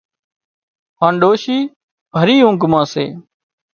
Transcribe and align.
هانَ 1.01 1.13
ڏوشي 1.21 1.57
ڀري 2.15 2.35
اونگھ 2.45 2.65
مان 2.71 2.85
سي 2.93 3.05